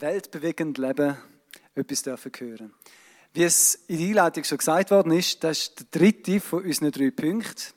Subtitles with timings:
[0.00, 1.16] weltbewegend leben,
[1.74, 2.74] etwas dürfen hören.
[3.32, 6.90] Wie es in der Einleitung schon gesagt worden ist, das ist der dritte von unseren
[6.90, 7.74] drei Punkten.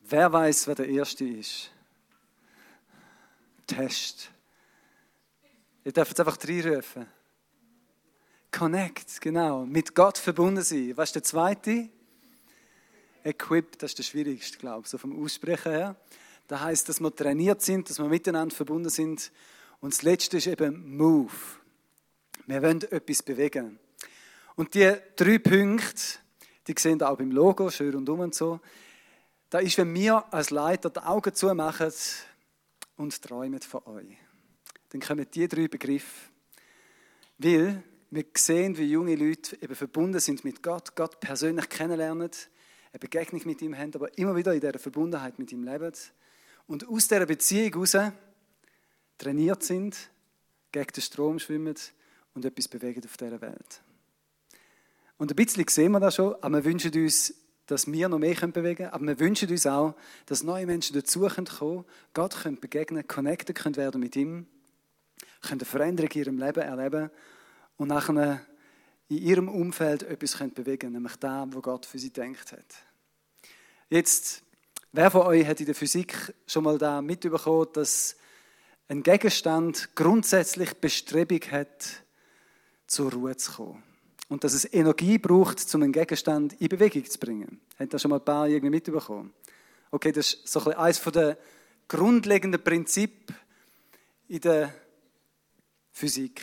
[0.00, 1.70] Wer weiß, wer der erste ist?
[3.66, 4.30] Test.
[5.84, 7.06] Ihr dürft es einfach reinrufen.
[8.50, 9.64] Connect, genau.
[9.64, 10.92] Mit Gott verbunden sein.
[10.96, 11.88] Was ist der zweite?
[13.24, 15.96] Equip, das ist der schwierigste, glaube ich, so vom Aussprechen her.
[16.48, 19.32] Das heißt, dass wir trainiert sind, dass wir miteinander verbunden sind.
[19.82, 21.32] Und das letzte ist eben Move.
[22.46, 23.80] Wir wollen etwas bewegen.
[24.54, 26.20] Und die drei Punkte,
[26.68, 28.60] die sehen auch beim Logo, schön und um und so.
[29.50, 31.92] Da ist, wenn wir als Leiter die Augen zumachen
[32.96, 34.16] und träumen von euch.
[34.90, 36.30] Dann kommen die drei Begriffe.
[37.38, 42.30] Weil wir sehen, wie junge Leute eben verbunden sind mit Gott, Gott persönlich kennenlernen,
[42.92, 45.92] eine Begegnung mit ihm haben, aber immer wieder in dieser Verbundenheit mit ihm leben
[46.68, 47.96] und aus dieser Beziehung heraus
[49.22, 50.10] trainiert sind,
[50.72, 51.76] gegen den Strom schwimmen
[52.34, 53.82] und etwas bewegen auf dieser Welt.
[55.16, 57.34] Und ein bisschen sehen wir das schon, aber wir wünschen uns,
[57.66, 59.94] dass wir noch mehr bewegen können, aber wir wünschen uns auch,
[60.26, 64.46] dass neue Menschen dazu kommen können, Gott können begegnen, connected können werden mit ihm,
[65.40, 67.10] können eine Veränderung in ihrem Leben erleben
[67.76, 68.40] und nachher
[69.08, 72.74] in ihrem Umfeld etwas können bewegen nämlich da, wo Gott für sie denkt hat.
[73.88, 74.42] Jetzt,
[74.90, 78.16] wer von euch hat in der Physik schon mal da mitbekommen, dass
[78.92, 82.04] ein Gegenstand grundsätzlich Bestrebung hat,
[82.86, 83.82] zur Ruhe zu kommen?
[84.28, 87.60] Und dass es Energie braucht, um einen Gegenstand in Bewegung zu bringen.
[87.78, 89.32] Hat da schon mal ein paar irgendwie mitbekommen?
[89.90, 91.38] Okay, das ist so ein eines der
[91.88, 93.34] grundlegenden Prinzipien
[94.28, 94.74] in der
[95.90, 96.42] Physik.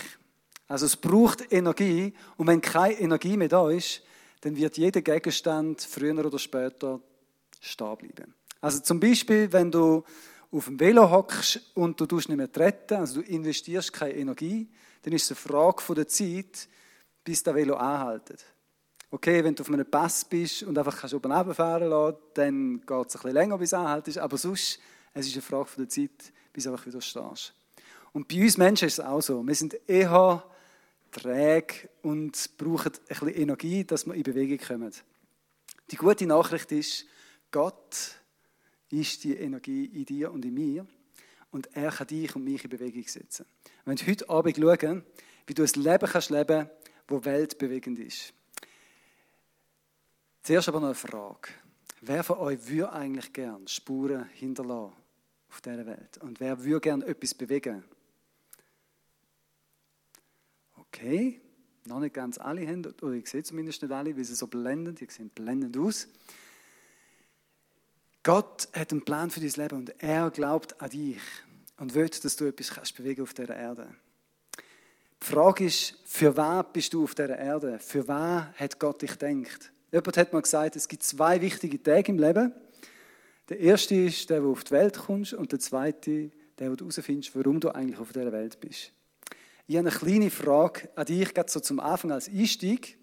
[0.68, 4.02] Also es braucht Energie und wenn keine Energie mehr da ist,
[4.42, 7.00] dann wird jeder Gegenstand früher oder später
[7.60, 8.34] stehen bleiben.
[8.60, 10.04] Also zum Beispiel, wenn du
[10.52, 14.68] auf dem Velo hockst und du tust nicht mehr treten, also du investierst keine Energie,
[15.04, 16.68] dann ist es eine Frage der Zeit,
[17.24, 18.44] bis das Velo anhaltet.
[19.12, 22.90] Okay, wenn du auf einem Pass bist und einfach kannst oben runterfahren lassen, dann geht
[22.90, 24.80] es ein bisschen länger, bis es anhaltet, aber sonst,
[25.14, 27.54] es ist eine Frage der Zeit, bis du einfach wieder stehst.
[28.12, 29.46] Und bei uns Menschen ist es auch so.
[29.46, 30.44] Wir sind eher
[31.12, 34.94] träge und brauchen ein bisschen Energie, dass wir in Bewegung kommen.
[35.92, 37.06] Die gute Nachricht ist,
[37.52, 38.19] Gott
[38.92, 40.88] ist die Energie in dir und in mir
[41.52, 43.46] und er kann dich und mich in Bewegung setzen.
[43.86, 45.04] Wir heute Abend schauen,
[45.48, 46.70] wie du ein Leben kannst leben,
[47.08, 48.34] das weltbewegend ist.
[50.44, 51.50] Zuerst aber noch eine Frage.
[52.02, 54.96] Wer von euch würde eigentlich gern Spuren hinterlassen
[55.50, 56.18] auf dieser Welt?
[56.20, 57.84] Und wer würde gern etwas bewegen?
[60.78, 61.42] Okay,
[61.86, 64.96] noch nicht ganz alle haben, oder ich sehe zumindest nicht alle, weil sie so blenden,
[64.96, 66.08] die sehen blendend aus.
[68.32, 71.18] Gott hat einen Plan für dein Leben und er glaubt an dich
[71.78, 73.88] und will, dass du etwas kannst bewegen auf dieser Erde.
[75.20, 77.80] Die Frage ist, für wen bist du auf dieser Erde?
[77.80, 79.72] Für wen hat Gott dich gedacht?
[79.92, 82.54] Jemand hat mal gesagt, es gibt zwei wichtige Tage im Leben.
[83.50, 86.30] Der erste ist der, wo auf die Welt kommst, und der zweite,
[86.60, 88.92] der, wo du herausfindest, warum du eigentlich auf dieser Welt bist.
[89.66, 92.96] Ich habe eine kleine Frage an dich, gerade so zum Anfang als Einstieg.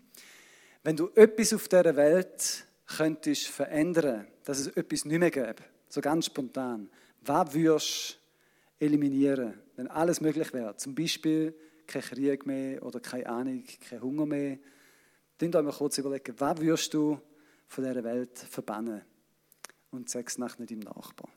[0.85, 6.01] Wenn du etwas auf dieser Welt könntest verändern, dass es etwas nicht mehr gäbe, so
[6.01, 6.89] ganz spontan,
[7.23, 8.19] was würdest
[8.79, 10.77] du eliminieren, wenn alles möglich wäre?
[10.77, 11.55] Zum Beispiel
[11.87, 14.59] kein Krieg mehr oder keine Ahnung, kein Hunger mehr.
[15.39, 17.21] Dann mal kurz überlegen, was würdest du
[17.67, 19.03] von dieser Welt verbannen?
[19.91, 21.31] Und sag es nachher im Nachbarn.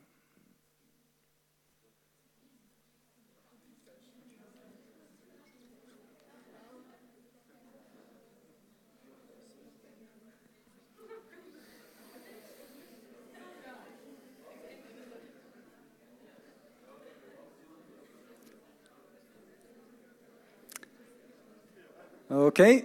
[22.50, 22.84] Okay.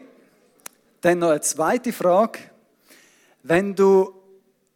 [1.01, 2.37] Dann noch eine zweite Frage.
[3.41, 4.13] Wenn du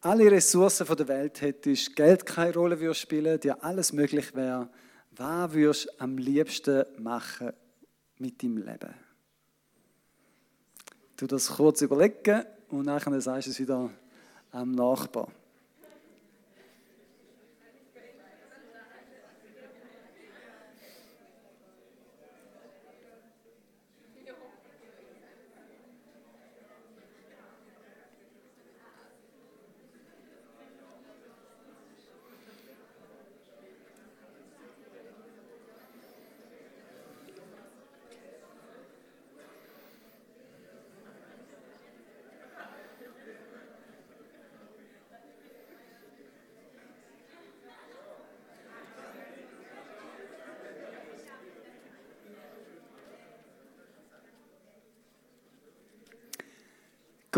[0.02, 4.68] alle Ressourcen der Welt hättest, Geld keine Rolle würde spielen, dir alles möglich wäre,
[5.12, 7.54] was würdest du am liebsten machen
[8.18, 8.96] mit deinem Leben?
[11.18, 13.92] Du das kurz überlegen und nachher sagst du es wieder
[14.52, 15.28] am Nachbar.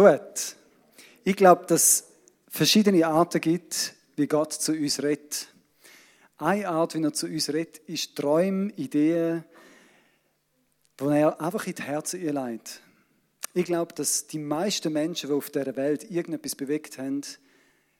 [0.01, 0.55] Gut.
[1.23, 2.07] Ich glaube, dass es
[2.49, 5.49] verschiedene Arten gibt, wie Gott zu uns redet.
[6.39, 9.43] Eine Art, wie er zu uns redet, ist Träume, Ideen,
[10.99, 12.81] die er einfach in die Herzen einleitet.
[13.53, 17.21] Ich glaube, dass die meisten Menschen, die auf dieser Welt irgendetwas bewegt haben,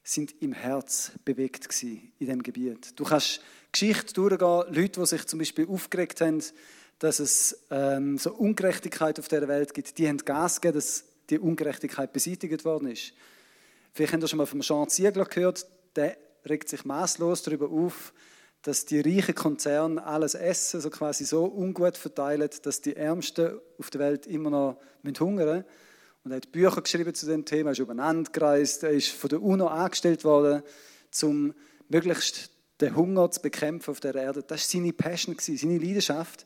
[0.04, 3.00] sind im Herz bewegt gewesen, in dem Gebiet.
[3.00, 6.42] Du kannst Geschichte durchgehen, Leute, die sich zum Beispiel aufgeregt haben,
[6.97, 11.39] dass es ähm, so Ungerechtigkeit auf der Welt gibt, die haben Gas gegeben, dass die
[11.39, 13.13] Ungerechtigkeit beseitigt worden ist.
[13.94, 16.18] Vielleicht habt ihr schon mal vom Jean Ziegler gehört, der
[16.48, 18.13] regt sich maßlos darüber auf,
[18.62, 23.89] dass die reichen Konzerne alles Essen so quasi so ungut verteilen, dass die Ärmsten auf
[23.89, 24.78] der Welt immer noch
[25.19, 25.66] hungern müssen.
[26.24, 29.30] Und er hat Bücher geschrieben zu dem Thema, er ist übereinander gereist, er ist von
[29.30, 30.62] der UNO angestellt worden,
[31.24, 31.54] um
[31.89, 34.44] möglichst den Hunger zu bekämpfen auf der Erde.
[34.44, 36.45] Das war seine Passion, seine Leidenschaft.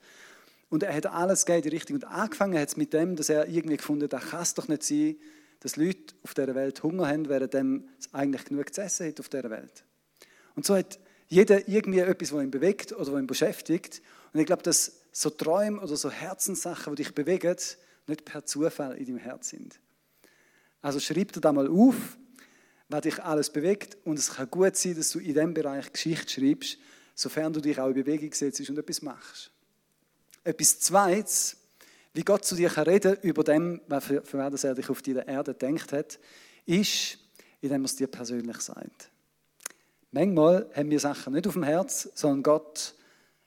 [0.75, 1.95] Und er hat alles gegeben in die Richtung.
[1.95, 4.67] Und angefangen hat es mit dem, dass er irgendwie gefunden hat, das kann es doch
[4.67, 5.15] nicht sein,
[5.61, 7.53] dass Leute auf dieser Welt Hunger haben, während
[7.97, 9.85] es eigentlich genug zu essen hat auf dieser Welt.
[10.53, 10.99] Und so hat
[11.29, 14.01] jeder irgendwie etwas, was ihn bewegt oder was ihn beschäftigt.
[14.33, 17.55] Und ich glaube, dass so Träume oder so Herzenssachen, die dich bewegen,
[18.07, 19.79] nicht per Zufall in deinem Herz sind.
[20.81, 22.17] Also schreib dir da mal auf,
[22.89, 23.95] was dich alles bewegt.
[24.03, 26.79] Und es kann gut sein, dass du in diesem Bereich Geschichte schreibst,
[27.13, 29.51] sofern du dich auch in Bewegung setzt und etwas machst.
[30.45, 31.57] Etwas Zweites,
[32.13, 35.27] wie Gott zu dir kann reden über dem, für, für was er dich auf dieser
[35.27, 36.19] Erde gedacht hat,
[36.65, 37.17] ist,
[37.61, 39.09] indem er es dir persönlich sagt.
[40.11, 42.95] Manchmal haben wir Sachen nicht auf dem Herz, sondern Gott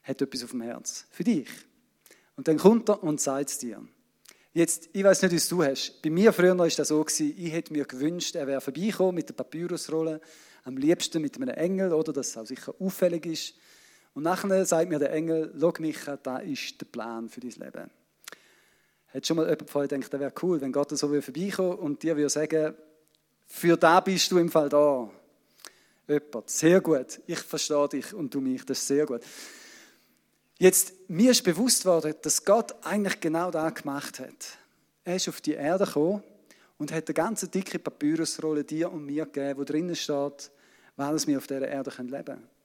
[0.03, 1.07] hat etwas auf dem Herz.
[1.11, 1.49] Für dich.
[2.37, 3.83] Und dann kommt er und sagt es dir.
[4.53, 6.03] Jetzt, ich weiß nicht, es du hast.
[6.03, 9.35] Bei mir früher war das so, ich hätte mir gewünscht, er wäre vorbeigekommen mit der
[9.35, 10.21] Papyrusrolle,
[10.65, 13.55] am liebsten mit einem Engel, oder, dass es auch sicher auffällig ist.
[14.19, 17.89] Und nachher sagt mir der Engel, schau Micha, da ist der Plan für dein Leben.
[19.15, 22.17] Hat schon mal jemand vorher gedacht, das wäre cool, wenn Gott so vorbeikommen und dir
[22.17, 22.75] würde sagen,
[23.47, 25.09] für da bist du im Fall da.
[26.09, 29.21] Jemand, sehr gut, ich verstehe dich und du mich, das ist sehr gut.
[30.59, 34.59] Jetzt, mir ist bewusst worden, dass Gott eigentlich genau das gemacht hat.
[35.05, 36.25] Er ist auf die Erde gekommen
[36.77, 40.51] und hat eine ganz dicke Papyrusrolle dir und mir gegeben, wo drinnen steht,
[40.97, 42.58] was wir auf dieser Erde leben können.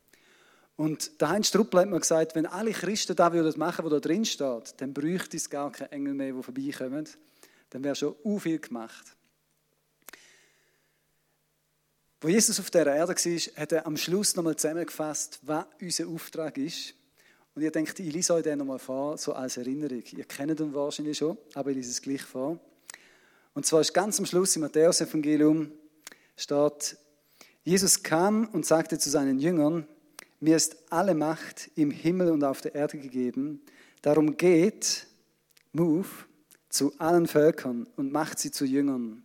[0.75, 4.00] Und der Heinz Struppel hat mir gesagt, wenn alle Christen das würden machen, was da
[4.00, 7.08] drin steht, dann bräuchte es gar keine Engel mehr, die vorbeikommen.
[7.70, 9.16] Dann wäre schon u viel gemacht.
[12.22, 16.58] Wo Jesus auf der Erde war, hat er am Schluss nochmal zusammengefasst, was unser Auftrag
[16.58, 16.96] ist.
[17.54, 20.02] Und ihr denkt, ich lese euch den nochmal vor, so als Erinnerung.
[20.12, 22.60] Ihr kennt ihn wahrscheinlich schon, aber ich lese es gleich vor.
[23.54, 25.72] Und zwar ist ganz am Schluss im Matthäus-Evangelium
[26.36, 26.98] steht,
[27.64, 29.88] Jesus kam und sagte zu seinen Jüngern,
[30.44, 33.62] mir ist alle Macht im Himmel und auf der Erde gegeben.
[34.01, 35.07] Darum geht,
[35.72, 36.10] move,
[36.68, 39.24] zu allen Völkern und macht sie zu Jüngern.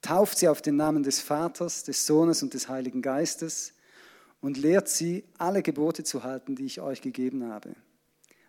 [0.00, 3.74] Tauft sie auf den Namen des Vaters, des Sohnes und des Heiligen Geistes
[4.40, 7.76] und lehrt sie, alle Gebote zu halten, die ich euch gegeben habe.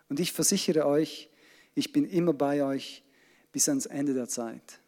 [0.08, 1.30] Und ich versichere euch,
[1.76, 3.04] ich bin immer bei euch
[3.52, 4.80] bis ans Ende der Zeit.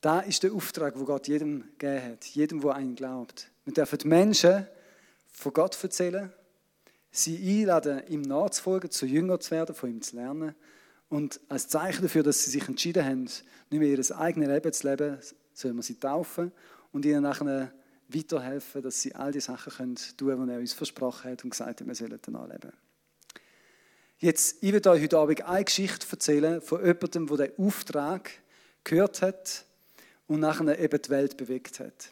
[0.00, 3.50] Da ist der Auftrag, wo Gott jedem gegeben hat, jedem, wo einen glaubt.
[3.64, 4.68] Wir dürfen Menschen
[5.36, 6.32] von Gott erzählen,
[7.10, 10.54] sie einladen, ihm nachzufolgen, zu Jünger zu werden, von ihm zu lernen.
[11.08, 14.88] Und als Zeichen dafür, dass sie sich entschieden haben, nicht mehr ihr eigenes Leben zu
[14.88, 15.18] leben,
[15.52, 16.52] sollen wir sie taufen
[16.92, 17.72] und ihnen nachher
[18.08, 21.80] weiterhelfen, dass sie all die Sachen tun können, die er uns versprochen hat und gesagt
[21.80, 22.72] hat, wir sollen danach leben.
[24.18, 28.30] Jetzt, ich werde euch heute Abend eine Geschichte erzählen von jemandem, der den Auftrag
[28.84, 29.66] gehört hat
[30.26, 32.10] und nachher eben die Welt bewegt hat.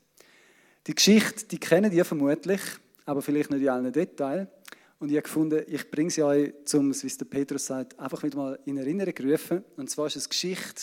[0.87, 2.61] Die Geschichte, die kennen ihr vermutlich,
[3.05, 4.49] aber vielleicht nicht in allen Details.
[4.99, 8.23] Und ich habe gefunden, ich bringe sie euch, zum, wie es der Petrus sagt, einfach
[8.23, 9.65] wieder mal in Erinnerung rufen.
[9.77, 10.83] Und zwar ist es Geschichte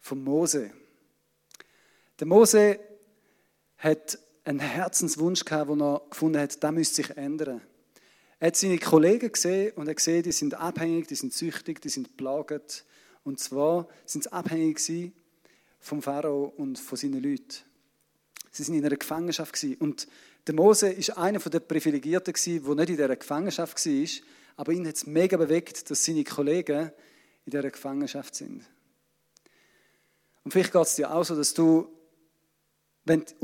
[0.00, 0.70] von Mose.
[2.18, 2.80] Der Mose
[3.78, 7.60] hat einen Herzenswunsch gehabt, den er gefunden hat, der müsste sich ändern.
[8.38, 11.88] Er hat seine Kollegen gesehen und er gesehen, die sind abhängig, die sind süchtig, die
[11.88, 12.84] sind plagend.
[13.22, 15.12] Und zwar sind sie abhängig
[15.80, 17.62] vom Pharao und von seinen Leuten.
[18.50, 20.06] Sie sind in einer Gefangenschaft und
[20.46, 24.08] der Mose ist einer der Privilegierten der nicht in dieser Gefangenschaft war,
[24.56, 26.92] aber ihn hat es mega bewegt, dass seine Kollegen
[27.46, 28.64] in dieser Gefangenschaft sind.
[30.44, 31.90] Und vielleicht geht es dir auch so, dass du
[33.06, 33.34] wenn du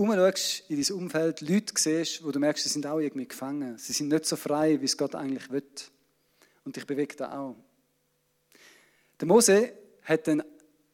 [0.69, 3.76] in dein Umfeld, Leute siehst, wo du merkst, sie sind auch irgendwie gefangen.
[3.76, 5.62] Sie sind nicht so frei, wie es Gott eigentlich will.
[6.64, 7.57] Und dich bewegt da auch.
[9.21, 10.42] Der Mose hat dann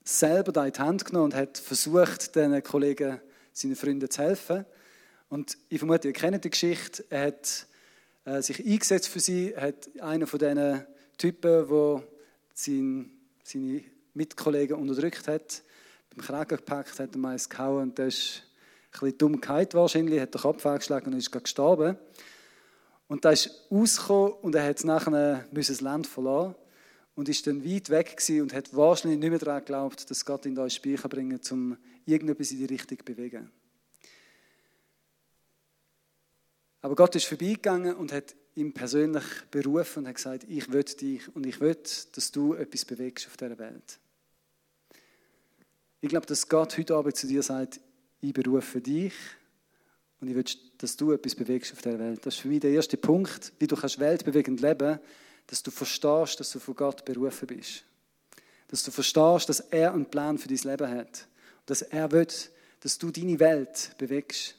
[0.02, 3.20] selber da in die Hand genommen und hat versucht, den Kollegen,
[3.52, 4.66] seinen Freunden zu helfen.
[5.28, 7.04] Und ich vermute, ihr kennt die Geschichte.
[7.10, 7.66] Er hat
[8.24, 10.86] äh, sich eingesetzt für sie, er hat einer von diesen
[11.18, 12.02] Typen, der
[12.54, 15.62] seine Mitkollegen unterdrückt hat,
[16.10, 18.42] beim Kragen gepackt, hat er eins gehauen und der ist
[18.92, 21.96] ein bisschen dumm gehalten wahrscheinlich, hat den Kopf angeschlagen und ist gestorben.
[23.08, 26.54] Und da ist rausgekommen und er hat nachher das Land verloren
[27.14, 30.54] und ist dann weit weg und hat wahrscheinlich nicht mehr daran geglaubt, dass Gott ihn
[30.54, 33.50] da ins Spiel bringen kann, um irgendetwas in die Richtung zu bewegen.
[36.86, 41.34] Aber Gott ist vorbeigegangen und hat ihn persönlich berufen und hat gesagt, ich will dich
[41.34, 41.76] und ich will,
[42.12, 43.98] dass du etwas bewegst auf dieser Welt.
[46.00, 47.80] Ich glaube, dass Gott heute Abend zu dir sagt,
[48.20, 49.14] ich berufe dich
[50.20, 50.44] und ich will,
[50.78, 52.24] dass du etwas bewegst auf dieser Welt.
[52.24, 55.00] Das ist für mich der erste Punkt, wie du kannst weltbewegend leben
[55.48, 57.82] dass du verstehst, dass du von Gott berufen bist.
[58.68, 61.26] Dass du verstehst, dass er einen Plan für dein Leben hat.
[61.66, 62.28] Dass er will,
[62.78, 64.54] dass du deine Welt bewegst.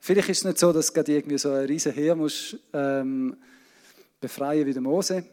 [0.00, 3.36] Vielleicht ist es nicht so, dass du irgendwie so ein riesen Heer musst, ähm,
[4.20, 5.24] befreien wie der Mose.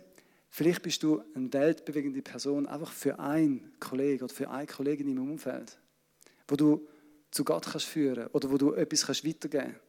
[0.50, 5.32] Vielleicht bist du eine weltbewegende Person einfach für einen Kollegen oder für eine Kollegin im
[5.32, 5.78] Umfeld,
[6.48, 6.88] wo du
[7.32, 9.82] zu Gott kannst führen oder wo du etwas kannst weitergeben kannst.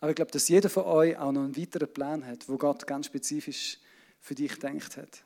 [0.00, 2.86] Aber ich glaube, dass jeder von euch auch noch einen weiteren Plan hat, wo Gott
[2.86, 3.78] ganz spezifisch
[4.20, 5.24] für dich gedacht hat.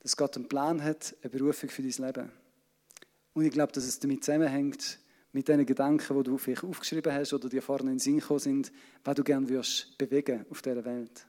[0.00, 2.32] Dass Gott einen Plan hat, eine Berufung für dein Leben.
[3.34, 4.98] Und ich glaube, dass es damit zusammenhängt,
[5.34, 8.38] mit den Gedanken, die du vielleicht aufgeschrieben hast oder dir vorne in den Sinn gekommen
[8.38, 8.72] sind,
[9.02, 11.26] was du gerne wirst bewegen auf dieser Welt.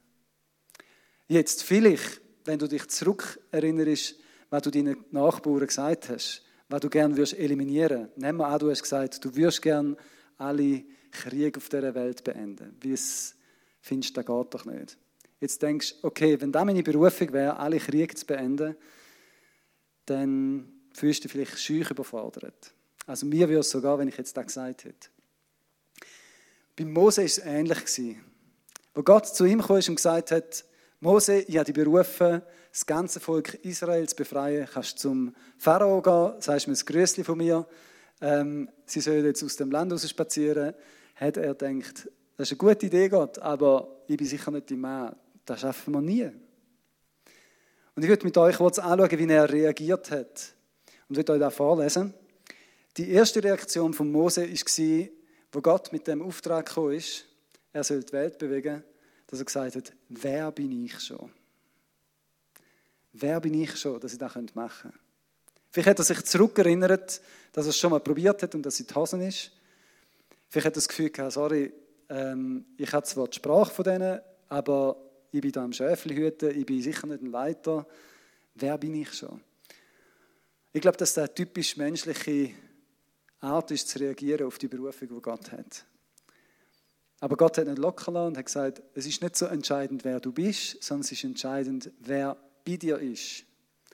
[1.28, 4.16] Jetzt vielleicht, wenn du dich zurück erinnerst,
[4.52, 8.10] was du deinen Nachbarn gesagt hast, was du gerne wirst eliminieren.
[8.16, 9.98] Nehmen wir an, du hast gesagt, du wirst gerne
[10.38, 12.78] alle Krieg auf dieser Welt beenden.
[12.82, 13.36] Wie es
[13.82, 15.00] findest, das geht doch nicht.
[15.40, 18.76] Jetzt denkst du, okay, wenn das meine Berufung wäre, alle Kriege zu beenden,
[20.06, 22.75] dann fühlst du dich vielleicht schüch überfordert.
[23.06, 25.10] Also mir würde es sogar, wenn ich jetzt das gesagt hätte.
[26.76, 28.18] Bei Mose war es ähnlich.
[28.94, 30.66] Wo Gott zu ihm kam und gesagt hat,
[31.00, 34.68] Mose, ich habe dich berufen, das ganze Volk Israel zu befreien.
[34.72, 37.68] Kannst zum Pharao gehen, sagst mir ein Grüßli von mir.
[38.22, 40.74] Ähm, sie sollen jetzt aus dem Land raus spazieren
[41.16, 44.76] hat er gedacht, das ist eine gute Idee, Gott, aber ich bin sicher nicht die
[44.76, 45.16] Mann.
[45.46, 46.30] Das schaffen wir nie.
[47.96, 50.54] Und ich würde mit euch kurz anschauen, wie er reagiert hat.
[51.08, 52.14] Und ich euch das vorlesen.
[52.98, 55.08] Die erste Reaktion von Mose war,
[55.52, 57.26] wo Gott mit dem Auftrag ist,
[57.74, 58.84] er soll die Welt bewegen,
[59.28, 61.30] dass er gesagt hat, wer bin ich schon?
[63.12, 65.00] Wer bin ich schon, dass ich das machen könnte?
[65.72, 67.22] Vielleicht hat er sich zurückerinnert,
[67.52, 69.52] dass er es schon mal probiert hat und dass es in die Hosen ist.
[70.48, 71.74] Vielleicht hat er das Gefühl gehabt, sorry,
[72.08, 74.96] ähm, ich habe zwar die Sprache von denen, aber
[75.32, 77.86] ich bin da am Schäfli hüten, ich bin sicher nicht ein Leiter.
[78.54, 79.42] Wer bin ich schon?
[80.72, 82.52] Ich glaube, dass das eine typisch menschliche
[83.46, 85.86] Art ist, zu reagieren auf die Berufung, die Gott hat.
[87.20, 90.20] Aber Gott hat nicht locker lassen und hat gesagt, es ist nicht so entscheidend, wer
[90.20, 93.46] du bist, sondern es ist entscheidend, wer bei dir ist.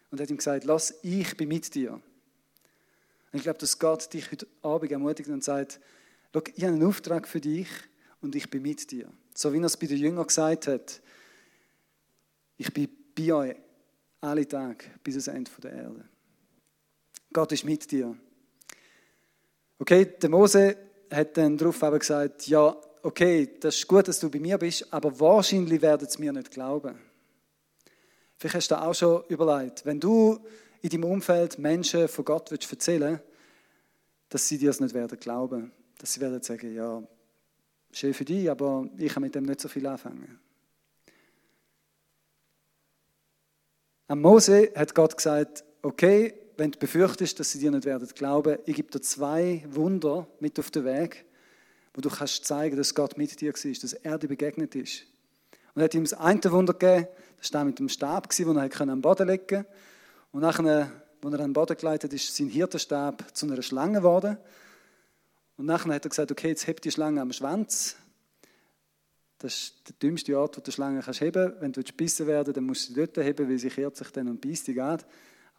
[0.09, 1.93] Und hat ihm gesagt, lass, ich bin mit dir.
[1.93, 2.01] Und
[3.31, 5.79] ich glaube, dass Gott dich heute Abend ermutigt und sagt,
[6.33, 7.67] Schau, ich habe einen Auftrag für dich
[8.21, 9.11] und ich bin mit dir.
[9.33, 11.01] So wie er es bei den Jüngern gesagt hat,
[12.57, 13.55] ich bin bei euch
[14.21, 16.09] alle Tage bis ans Ende der Erde.
[17.33, 18.15] Gott ist mit dir.
[19.81, 20.77] Okay, der Mose
[21.09, 25.19] hat dann darauf gesagt, ja, okay, das ist gut, dass du bei mir bist, aber
[25.19, 26.99] wahrscheinlich werden sie mir nicht glauben.
[28.37, 30.37] Vielleicht hast du auch schon überlegt, wenn du
[30.83, 33.23] in deinem Umfeld Menschen von Gott erzählen willst,
[34.29, 37.01] dass sie dir das nicht werden glauben dass sie werden sagen, ja,
[37.91, 40.39] schön für dich, aber ich kann mit dem nicht so viel anfangen.
[44.07, 48.59] Am Mose hat Gott gesagt, okay, wenn du befürchtest, dass sie dir nicht werden glauben,
[48.67, 51.25] ich gebe dir zwei Wunder mit auf den Weg,
[51.95, 55.07] wo du kannst zeigen, dass Gott mit dir war, dass er dir begegnet ist.
[55.73, 57.07] Und er hat ihm das eine Wunder gegeben,
[57.39, 59.65] das war mit dem Stab, den er am Boden legen konnte.
[60.31, 60.91] Und nachher,
[61.23, 64.37] als er den Boden geleitet ist sein Hirtenstab zu einer Schlange geworden.
[65.57, 67.95] Und nachher hat er gesagt, okay, jetzt hebt die Schlange am Schwanz.
[69.39, 72.53] Das ist der dümmste Ort, wo du die Schlange kannst heben Wenn du gebissen werden
[72.53, 75.01] dann musst du sie dort heben, weil sie kehrt sich dann und beißt dich an.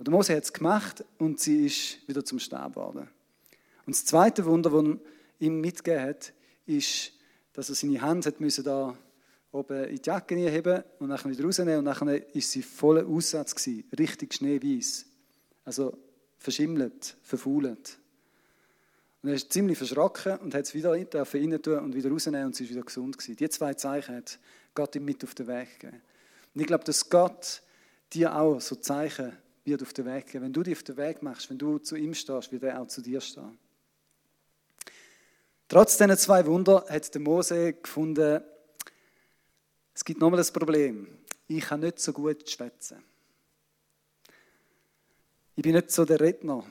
[0.02, 3.08] Aber der Mose hat es gemacht und sie ist wieder zum Stab geworden.
[3.86, 4.98] Und das zweite Wunder, das
[5.38, 6.32] ihm mitgegeben hat,
[6.66, 7.12] ist,
[7.52, 8.98] dass er seine Hand hat müssen da
[9.52, 13.54] oben in die Jacke heben und dann wieder rausnehmen und dann war sie voller Aussatz
[13.54, 15.06] gewesen, richtig schneeweiß.
[15.66, 15.96] Also
[16.36, 17.96] verschimmelt, verfault.
[19.22, 22.56] Und er ist ziemlich verschrocken und hat es wieder rein tun und wieder rausnehmen und
[22.56, 23.36] sie ist wieder gesund gewesen.
[23.36, 24.40] Die zwei Zeichen hat
[24.74, 26.02] Gott ihm mit auf den Weg gegeben.
[26.56, 27.62] Und ich glaube, dass Gott
[28.12, 30.44] dir auch so Zeichen wird auf den Weg geben.
[30.44, 32.88] Wenn du dich auf den Weg machst, wenn du zu ihm stehst, wird er auch
[32.88, 33.58] zu dir stehen.
[35.68, 38.42] Trotz diesen zwei Wunder hat der Mose gefunden,
[39.94, 41.08] es gibt nochmal ein Problem.
[41.46, 43.02] Ich kann nicht so gut schwätzen.
[45.54, 46.64] Ich bin nicht so der Redner.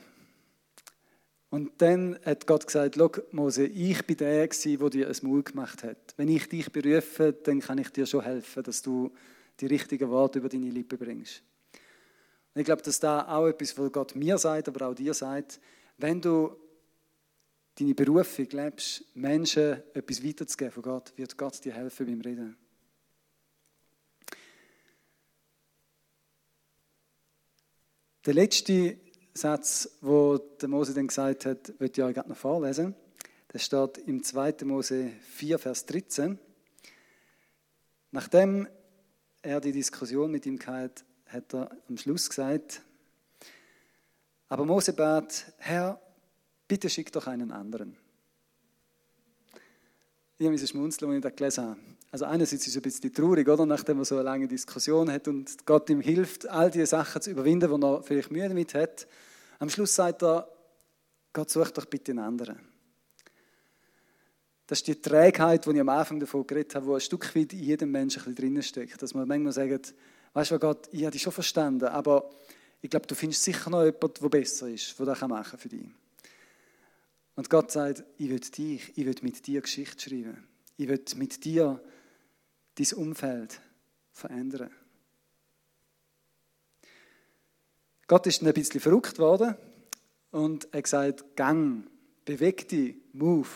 [1.50, 5.82] Und dann hat Gott gesagt, Schau, Mose, ich bin der, der dir ein Maul gemacht
[5.84, 6.14] hat.
[6.16, 9.12] Wenn ich dich berufe, dann kann ich dir schon helfen, dass du
[9.60, 11.42] die richtigen Worte über deine Lippen bringst.
[12.54, 15.58] Ich glaube, dass da auch etwas, was Gott mir sagt, aber auch dir sagt,
[15.96, 16.54] wenn du
[17.76, 22.56] deine Berufung lebst, Menschen etwas weiterzugeben von Gott, wird Gott dir helfen beim Reden.
[28.26, 28.98] Der letzte
[29.34, 32.94] Satz, wo der Mose dann gesagt hat, wird ich euch gerade noch vorlesen.
[33.48, 34.64] Das steht im 2.
[34.64, 36.38] Mose 4, Vers 13.
[38.12, 38.68] Nachdem
[39.40, 42.82] er die Diskussion mit ihm hatte, hat er am Schluss gesagt,
[44.48, 46.00] aber Mose bat, Herr,
[46.68, 47.96] bitte schick doch einen anderen.
[50.36, 51.80] Ich habe schmunzeln, als ich das gelesen habe.
[52.10, 53.64] Also einerseits ist es ein bisschen traurig, oder?
[53.64, 57.30] nachdem er so eine lange Diskussion hat und Gott ihm hilft, all diese Sachen zu
[57.30, 59.06] überwinden, wo er vielleicht Mühe damit hat.
[59.58, 60.46] Am Schluss sagt er,
[61.32, 62.58] Gott sucht doch bitte einen anderen.
[64.66, 67.52] Das ist die Trägheit, die ich am Anfang davon geredet habe, die ein Stück weit
[67.52, 69.00] in jedem Menschen ein drin steckt.
[69.00, 69.94] Dass man manchmal sagt,
[70.32, 72.30] weißt du Gott, ich habe dich schon verstanden, aber
[72.80, 75.68] ich glaube, du findest sicher noch jemanden, der besser ist, der das machen kann für
[75.68, 75.88] dich.
[77.34, 80.46] Und Gott sagt, ich will dich, ich will mit dir Geschichte schreiben.
[80.76, 81.82] Ich will mit dir
[82.74, 83.60] dein Umfeld
[84.12, 84.70] verändern.
[88.06, 89.56] Gott ist ein bisschen verrückt worden
[90.30, 91.88] und er hat gesagt, gang,
[92.24, 93.48] beweg dich, move.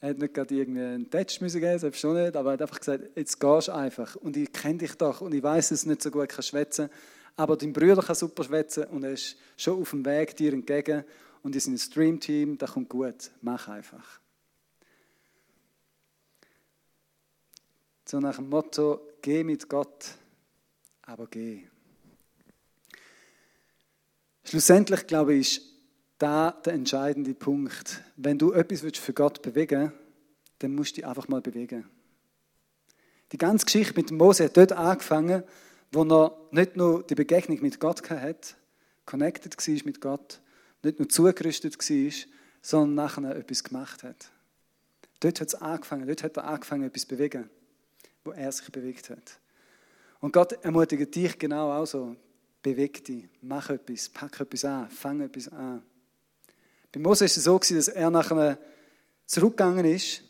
[0.00, 2.62] Er hat nicht gerade irgendwie einen Touch müssen geben, selbst schon nicht, aber er hat
[2.62, 4.14] einfach gesagt, jetzt gehst du einfach.
[4.16, 6.88] Und ich kenne dich doch und ich weiß, dass du nicht so gut kannst schwätzen,
[7.36, 11.04] aber dein Bruder kann super schwätzen und er ist schon auf dem Weg dir entgegen
[11.42, 13.30] und ihr seid ein Streamteam, das kommt gut.
[13.40, 14.20] Mach einfach.
[18.04, 20.14] So nach dem Motto, geh mit Gott,
[21.02, 21.64] aber geh.
[24.44, 25.60] Schlussendlich, glaube ich,
[26.18, 28.02] da der entscheidende Punkt.
[28.16, 29.94] Wenn du etwas für Gott bewegen willst,
[30.58, 31.88] dann musst du dich einfach mal bewegen.
[33.32, 35.44] Die ganze Geschichte mit Mose hat dort angefangen,
[35.92, 38.54] wo er nicht nur die Begegnung mit Gott hatte,
[39.06, 40.40] connected war mit Gott,
[40.82, 42.12] nicht nur zugerüstet war,
[42.60, 44.30] sondern nachher etwas gemacht hat.
[45.20, 47.48] Dort hat es angefangen, dort hat er angefangen, etwas zu bewegen,
[48.24, 49.38] wo er sich bewegt hat.
[50.20, 52.16] Und Gott ermutigt dich genau auch so.
[52.62, 55.82] Beweg dich, mach etwas, pack etwas an, fang etwas an.
[56.92, 58.58] Bei Mose war es so, dass er nachher
[59.26, 60.22] zurückgegangen ist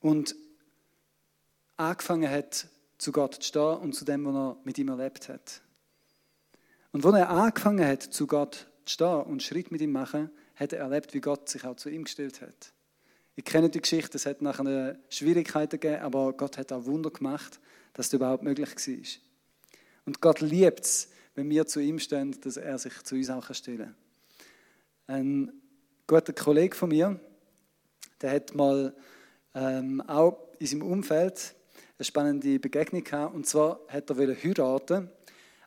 [0.00, 0.36] und
[1.76, 2.68] angefangen hat,
[2.98, 5.60] zu Gott zu stehen und zu dem, was er mit ihm erlebt hat.
[6.92, 10.30] Und als er angefangen hat, zu Gott zu stehen und Schritt mit ihm zu machen,
[10.54, 12.72] hat er erlebt, wie Gott sich auch zu ihm gestellt hat.
[13.34, 17.58] Ich kenne die Geschichte, es hat nachher Schwierigkeiten gegeben, aber Gott hat auch Wunder gemacht,
[17.94, 19.22] dass das überhaupt möglich war.
[20.04, 23.52] Und Gott liebt es, wenn wir zu ihm stehen, dass er sich zu uns auch
[23.54, 23.96] stellen
[25.06, 25.61] kann.
[26.06, 27.18] Guter Kollege von mir,
[28.20, 28.94] der hat mal
[29.54, 31.54] ähm, auch in seinem Umfeld
[31.98, 33.34] eine spannende Begegnung gehabt.
[33.34, 35.10] Und zwar hat er heiraten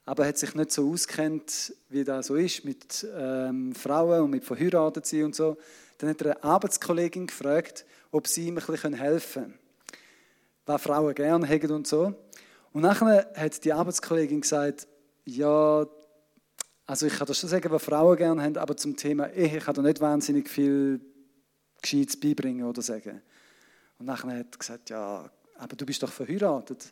[0.06, 4.30] aber er hat sich nicht so auskennt, wie das so ist mit ähm, Frauen und
[4.30, 5.58] mit verheiratet sein und so.
[5.98, 9.60] Dann hat er eine Arbeitskollegin gefragt, ob sie ihm ein bisschen helfen können,
[10.68, 12.14] was Frauen gerne haben und so.
[12.72, 14.88] Und nachher hat die Arbeitskollegin gesagt,
[15.26, 15.88] ja,
[16.88, 19.74] also ich kann das schon sagen, was Frauen gerne haben, aber zum Thema Ehe kann
[19.74, 21.02] da nicht wahnsinnig viel
[21.82, 23.22] Gescheites beibringen oder sagen.
[23.98, 26.92] Und nachher hat er gesagt, ja, aber du bist doch verheiratet.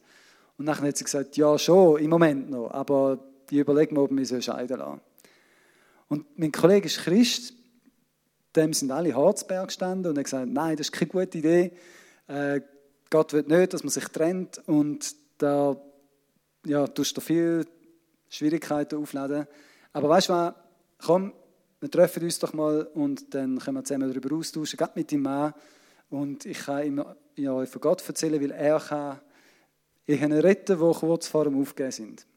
[0.57, 4.41] Und dann hat sie gesagt, ja schon, im Moment noch, aber die überlegen ob wir
[4.41, 5.01] scheiden lassen.
[6.07, 7.53] Und mein Kollege ist Christ,
[8.55, 11.71] dem sind alle Harzberg gestanden und er hat gesagt, nein, das ist keine gute Idee.
[12.27, 12.61] Äh,
[13.09, 15.75] Gott will nicht, dass man sich trennt und da
[16.65, 17.65] ja, tust du viel
[18.29, 19.47] Schwierigkeiten aufladen.
[19.93, 20.53] Aber weißt du was,
[20.97, 21.33] komm,
[21.79, 25.21] wir treffen uns doch mal und dann können wir zusammen darüber austauschen, gerade mit dem
[25.21, 25.53] Mann.
[26.09, 29.19] Und ich kann ihm ja, von Gott erzählen, weil er kann
[30.05, 32.27] Ehen retten, die kurz vor dem Aufgeben sind.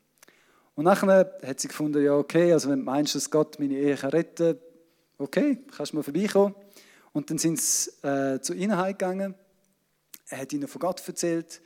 [0.75, 4.01] Und nachher hat sie gefunden, ja okay, also wenn du meinst, dass Gott meine Ehe
[4.13, 4.63] retten kann,
[5.19, 6.55] okay, kannst du mal vorbeikommen.
[7.13, 9.35] Und dann sind sie äh, zu ihnen gegangen.
[10.29, 11.63] Er hat ihnen von Gott erzählt.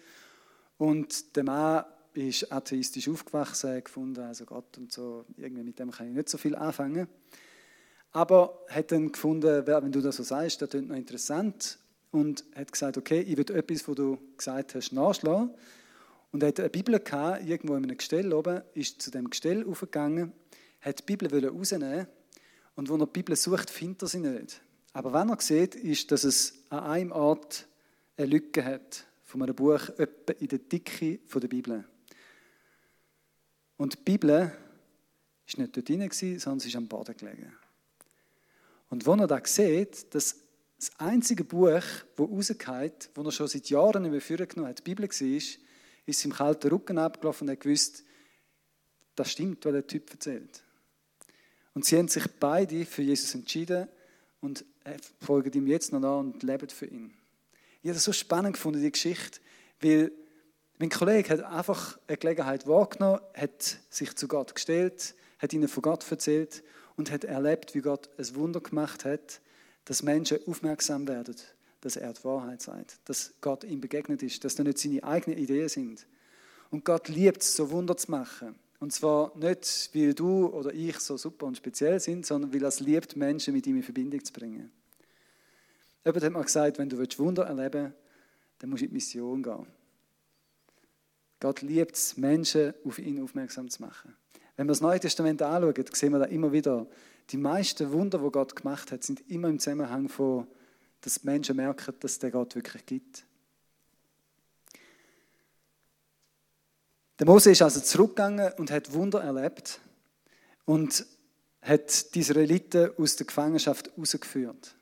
[0.76, 6.08] Und der Mann ist atheistisch aufgewachsen, gefunden, also Gott und so, irgendwie mit dem kann
[6.08, 7.08] ich nicht so viel anfangen.
[8.12, 11.78] Aber hat dann gefunden, wenn du das so sagst, das klingt noch interessant.
[12.10, 15.54] Und hat gesagt, okay, ich will etwas, was du gesagt hast, nachschlagen.
[16.32, 20.32] Und hatte eine Bibel gehabt, irgendwo in einem Gestell oben, ist zu dem Gestell aufgegangen,
[20.80, 22.06] hat die Bibel rausnehmen
[22.74, 24.60] und wo er die Bibel sucht, findet er sie nicht.
[24.92, 27.66] Aber wenn er sieht, ist, dass es an einem Ort
[28.16, 31.84] eine Lücke hat von einem Buch etwa in der Dicke der Bibel.
[33.80, 34.52] Und die Bibel
[35.46, 37.50] ist nicht dort drin, sondern sie ist am Boden gelegen.
[38.90, 40.36] Und wenn er da sieht, dass
[40.76, 44.82] das einzige Buch, das rausgeht, das er schon seit Jahren nicht mehr vorgenommen hat, die
[44.82, 45.40] Bibel war,
[46.04, 48.04] ist ihm kalten Rücken abgelaufen und hat gewusst,
[49.14, 50.62] das stimmt, was der Typ erzählt.
[51.72, 53.88] Und sie haben sich beide für Jesus entschieden
[54.42, 54.62] und
[55.22, 57.14] folgen ihm jetzt noch an und leben für ihn.
[57.80, 59.40] Ich habe das so spannend gefunden, die Geschichte,
[59.80, 60.12] weil
[60.80, 65.82] mein Kollege hat einfach eine Gelegenheit wahrgenommen, hat sich zu Gott gestellt, hat ihnen von
[65.82, 66.62] Gott erzählt
[66.96, 69.42] und hat erlebt, wie Gott ein Wunder gemacht hat,
[69.84, 71.36] dass Menschen aufmerksam werden,
[71.82, 75.38] dass er die Wahrheit sagt, dass Gott ihm begegnet ist, dass das nicht seine eigenen
[75.38, 76.06] Ideen sind.
[76.70, 78.54] Und Gott liebt es, so Wunder zu machen.
[78.78, 82.68] Und zwar nicht, weil du oder ich so super und speziell sind, sondern weil er
[82.68, 84.72] es liebt, Menschen mit ihm in Verbindung zu bringen.
[86.06, 87.96] Jemand hat mal gesagt, wenn du Wunder erleben willst,
[88.60, 89.79] dann musst du in die Mission gehen.
[91.40, 94.14] Gott liebt es, Menschen auf ihn aufmerksam zu machen.
[94.56, 96.86] Wenn wir das Neue Testament anschauen, sehen wir da immer wieder,
[97.30, 100.46] die meisten Wunder, die Gott gemacht hat, sind immer im Zusammenhang von,
[101.00, 103.24] dass Menschen merken, dass der Gott wirklich gibt.
[107.18, 109.80] Der Mose ist also zurückgegangen und hat Wunder erlebt
[110.66, 111.06] und
[111.62, 114.74] hat die Israeliten aus der Gefangenschaft herausgeführt.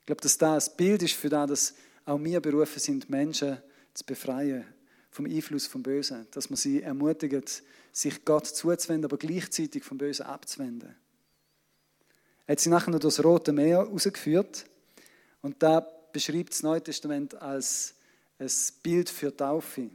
[0.00, 3.58] Ich glaube, dass das ein Bild ist für das, dass auch wir berufen sind, Menschen
[3.94, 4.64] zu befreien
[5.16, 6.26] vom Einfluss vom Bösen.
[6.32, 10.94] Dass man sie ermutigt, sich Gott zuzuwenden, aber gleichzeitig vom Bösen abzuwenden.
[12.46, 14.66] Er hat sie nachher noch das Rote Meer herausgeführt
[15.40, 15.80] und da
[16.12, 17.94] beschreibt das Neue Testament als
[18.38, 18.50] ein
[18.82, 19.90] Bild für Taufe.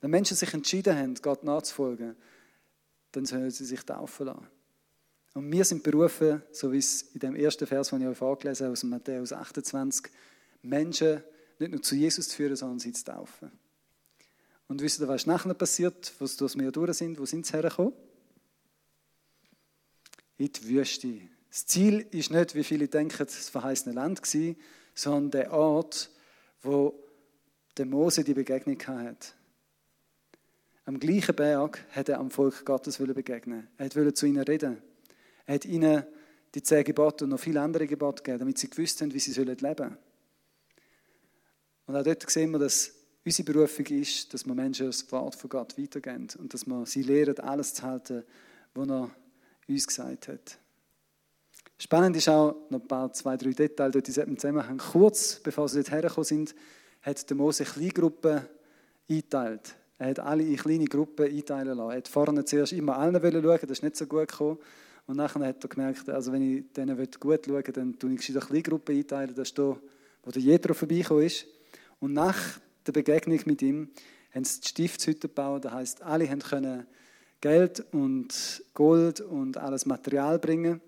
[0.00, 2.16] Wenn Menschen sich entschieden haben, Gott nachzufolgen,
[3.12, 4.46] dann sollen sie sich taufen lassen.
[5.34, 8.64] Und wir sind berufen, so wie es in dem ersten Vers, den ich euch vorgelesen
[8.64, 10.12] habe, aus Matthäus 28,
[10.62, 11.22] Menschen
[11.60, 13.52] nicht nur zu Jesus zu führen, sondern sie zu taufen.
[14.68, 17.18] Und wisst ihr, was nachher passiert, sie durchs Meer durch sind?
[17.18, 17.92] Wo sind sie hergekommen?
[20.36, 21.20] In die Wüste.
[21.50, 24.54] Das Ziel ist nicht, wie viele denken, das verheißene Land war,
[24.94, 26.10] sondern der Ort,
[26.62, 26.98] wo
[27.76, 29.28] der Mose die Begegnung hatte.
[30.86, 33.68] Am gleichen Berg hat er am Volk Gottes begegnen.
[33.78, 34.82] Er wollte zu ihnen reden.
[35.46, 36.04] Er hat ihnen
[36.54, 39.32] die zehn Gebote und noch viele andere Gebote gegeben, damit sie gewusst haben, wie sie
[39.40, 39.98] leben sollen.
[41.86, 42.92] Und auch dort sehen wir, dass
[43.24, 47.02] unsere Berufung ist, dass wir Menschen das Wort von Gott weitergeben und dass wir sie
[47.02, 48.22] lehren, alles zu halten,
[48.74, 49.10] was er
[49.68, 50.58] uns gesagt hat.
[51.78, 54.78] Spannend ist auch noch ein paar, zwei, drei Details dort in diesem Zusammenhang.
[54.78, 56.54] Kurz bevor sie dort hergekommen sind,
[57.02, 58.42] hat der Mose Kleingruppen
[59.08, 59.74] eingeteilt.
[59.98, 61.90] Er hat alle in kleine Gruppen einteilen lassen.
[61.90, 64.58] Er hat vorne zuerst immer allen schauen, das ist nicht so gut gekommen.
[65.06, 68.30] Und nachher hat er gemerkt, also wenn ich denen gut schauen will, dann tue ich
[68.30, 69.34] eine kleine Gruppe einteilen.
[69.34, 69.76] Das ist da,
[70.22, 71.46] wo der Jethro vorbeigekommen ist.
[72.00, 73.90] Und nach der Begegnung mit ihm
[74.34, 75.64] haben sie die Stiftshütte gebaut.
[75.64, 76.86] Das heisst, alle können
[77.40, 80.80] Geld und Gold und alles Material bringen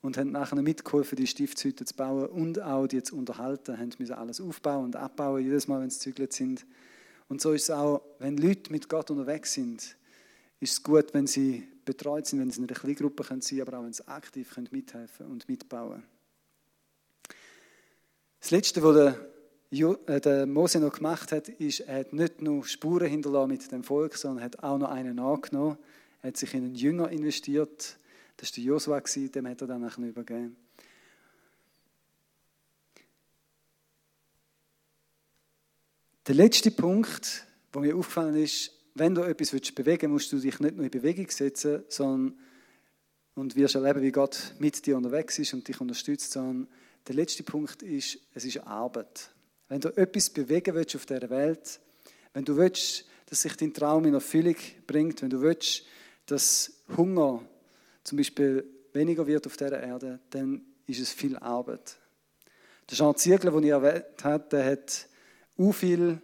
[0.00, 3.78] und haben nachher mitgeholfen, die Stiftshütte zu bauen und auch die zu unterhalten.
[3.78, 6.66] Haben müssen alles aufbauen und abbauen, jedes Mal, wenn sie zügelt sind.
[7.28, 9.96] Und so ist es auch, wenn Leute mit Gott unterwegs sind,
[10.60, 13.62] ist es gut, wenn sie betreut sind, wenn sie in einer kleinen Gruppe sein können,
[13.62, 16.02] aber auch wenn sie aktiv mithelfen und mitbauen
[18.40, 19.28] Das Letzte, was der,
[19.70, 24.16] der Mose noch gemacht hat, ist, er hat nicht nur Spuren hinterlassen mit dem Volk,
[24.16, 25.76] sondern hat auch noch einen angenommen.
[26.22, 27.98] Er hat sich in einen Jünger investiert.
[28.36, 30.56] Das war der Josua, dem hat er dann nachher übergeben.
[36.26, 40.60] Der letzte Punkt, der mir aufgefallen ist, wenn du etwas bewegen willst, musst du dich
[40.60, 42.38] nicht nur in Bewegung setzen, sondern
[43.34, 46.68] und wirst erleben, wie Gott mit dir unterwegs ist und dich unterstützt, sondern
[47.06, 49.30] der letzte Punkt ist, es ist Arbeit.
[49.68, 51.80] Wenn du etwas bewegen willst auf dieser Welt,
[52.32, 55.84] wenn du willst, dass sich dein Traum in Erfüllung bringt, wenn du willst,
[56.26, 57.42] dass Hunger
[58.04, 61.96] zum Beispiel weniger wird auf dieser Erde, dann ist es viel Arbeit.
[62.90, 65.08] Der Jean Ziegler, den ich erwähnt habe, der hat
[65.58, 66.22] u viel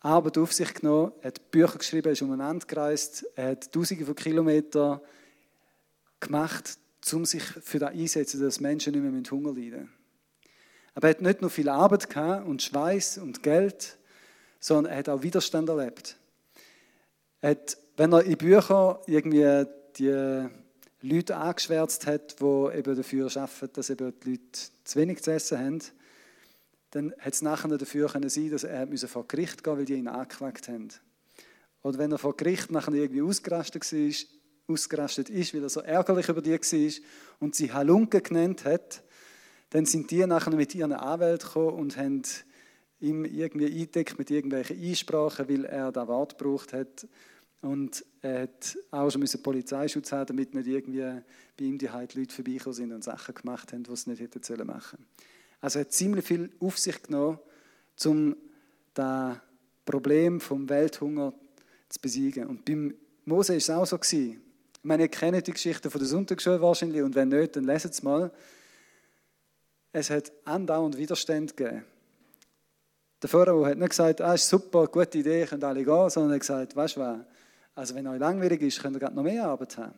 [0.00, 5.00] Arbeit auf sich genommen, hat Bücher geschrieben, ist umeinander gereist, er hat Tausende von Kilometern
[6.20, 6.78] gemacht,
[7.12, 9.90] um sich für das einzusetzen, dass Menschen nicht mehr Hunger leiden.
[10.98, 13.96] Aber er hat nicht nur viel Arbeit gehabt und Schweiß und Geld,
[14.58, 16.16] sondern er hat auch Widerstand erlebt.
[17.40, 19.64] Er hat, wenn er in Büchern irgendwie
[19.96, 20.48] die
[21.00, 24.42] Leute angeschwärzt hat, die eben dafür arbeiten, dass eben die Leute
[24.82, 25.78] zu wenig zu essen haben,
[26.90, 30.08] dann hat es nachher dafür können sein, dass er vor Gericht gehen weil die ihn
[30.08, 30.88] angeklagt haben.
[31.84, 36.28] Oder wenn er vor Gericht nachher irgendwie ausgerastet war, ausgerastet ist, weil er so ärgerlich
[36.28, 37.04] über die war
[37.38, 39.04] und sie Halunke genannt hat,
[39.70, 42.22] dann sind die nachher mit ihren Anwälten gekommen und haben
[43.00, 47.06] ihm irgendwie eingedeckt mit irgendwelchen Einsprachen, weil er das Wort gebraucht hat.
[47.60, 51.20] Und er hat auch schon müssen Polizeischutz haben, damit nicht irgendwie
[51.56, 54.66] bei ihm die Leute vorbeikommen sind und Sachen gemacht haben, die sie nicht hätten sollen
[54.66, 55.04] machen.
[55.60, 57.38] Also er hat ziemlich viel auf sich genommen,
[58.04, 58.36] um
[58.94, 59.38] das
[59.84, 61.32] Problem vom Welthunger
[61.88, 62.46] zu besiegen.
[62.46, 63.98] Und beim Mose ist es auch so.
[64.00, 64.38] Ich
[64.82, 68.02] meine, ihr kennt die Geschichte von der Sonntagsschule wahrscheinlich und wenn nicht, dann lesen es
[68.02, 68.30] mal.
[69.98, 71.84] Es hat andauernd Widerstand gegeben.
[73.20, 76.34] Der Pharao hat nicht gesagt, ah, ist super, gute Idee, könnt alle gehen, sondern er
[76.34, 77.18] hat gesagt, weißt du was,
[77.74, 79.94] also wenn euch langweilig ist, könnt ihr gerade noch mehr Arbeit haben.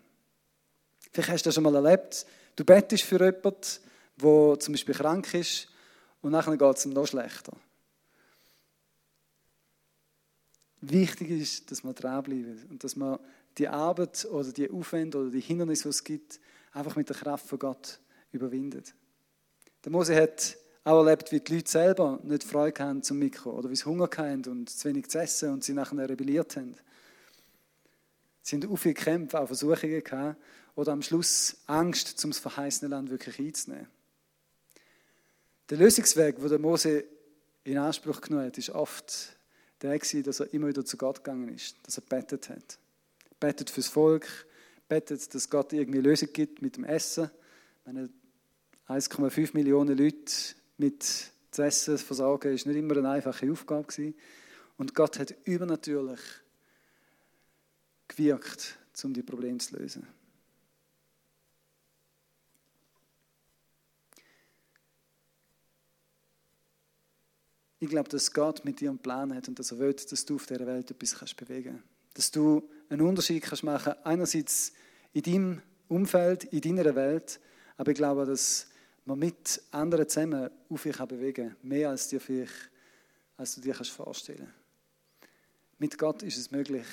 [1.13, 2.25] Vielleicht hast du das schon mal erlebt,
[2.57, 3.61] du bettest für jemanden,
[4.17, 5.69] der zum Beispiel krank ist
[6.23, 7.53] und nachher geht es ihm noch schlechter.
[10.81, 13.19] Wichtig ist, dass wir dranbleiben und dass man
[13.59, 16.41] die Arbeit oder die Aufwände oder die Hindernisse, die es gibt,
[16.73, 18.01] einfach mit der Kraft von Gott
[18.33, 18.95] überwindet.
[19.85, 23.71] Der Mose hat auch erlebt, wie die Leute selber nicht Freude haben zum Mikro oder
[23.71, 26.75] wie sie Hunger hatten und zu wenig zu essen und sie nachher rebelliert haben.
[28.43, 30.41] Sie haben auch viele Kämpfe, auch Versuchungen gehabt
[30.75, 33.89] oder am Schluss Angst, zum verheißene Land wirklich einzunehmen.
[35.69, 37.05] Der Lösungsweg, den der Mose
[37.65, 39.37] in Anspruch genommen hat, ist oft
[39.83, 42.79] der gewesen, dass er immer wieder zu Gott gegangen ist, dass er betet hat.
[43.39, 44.27] Betet fürs Volk,
[44.89, 47.31] betet, dass Gott irgendwie Lösung gibt mit dem Essen.
[48.91, 50.33] 1,5 Millionen Leute
[50.77, 51.05] mit
[51.53, 54.15] zu essen versorgen, ist nicht immer eine einfache Aufgabe gewesen.
[54.79, 56.19] Und Gott hat übernatürlich
[58.09, 60.09] gewirkt, um die Probleme zu lösen.
[67.79, 70.35] Ich glaube, dass Gott mit dir einen Plan hat und dass er will, dass du
[70.35, 71.87] auf dieser Welt etwas kannst bewegen kannst.
[72.15, 74.73] Dass du einen Unterschied kannst machen einerseits
[75.13, 77.39] in deinem Umfeld, in deiner Welt,
[77.77, 78.70] aber ich glaube, dass
[79.05, 82.71] man mit anderen zusammen auf dich bewegen mehr als, dir vielleicht,
[83.37, 84.53] als du dir kannst vorstellen
[85.79, 86.87] Mit Gott ist es möglich,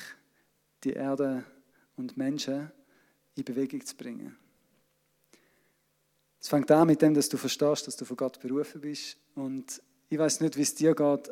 [0.84, 1.44] die Erde
[1.96, 2.72] und Menschen
[3.36, 4.36] in Bewegung zu bringen.
[6.40, 9.82] Es fängt an mit dem, dass du verstehst, dass du von Gott berufen bist und
[10.10, 11.32] ich weiß nicht, wie es dir geht.